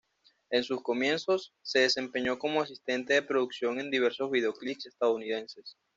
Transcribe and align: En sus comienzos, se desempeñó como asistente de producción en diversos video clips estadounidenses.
En 0.49 0.63
sus 0.63 0.81
comienzos, 0.81 1.53
se 1.61 1.81
desempeñó 1.81 2.39
como 2.39 2.63
asistente 2.63 3.13
de 3.13 3.21
producción 3.21 3.79
en 3.79 3.91
diversos 3.91 4.31
video 4.31 4.51
clips 4.55 4.87
estadounidenses. 4.87 5.77